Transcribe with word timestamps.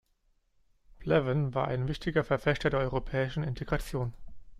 Pleven 0.97 1.53
war 1.53 1.67
ein 1.67 1.87
wichtiger 1.87 2.23
Verfechter 2.23 2.71
der 2.71 2.79
europäischen 2.79 3.43
Integration. 3.43 4.15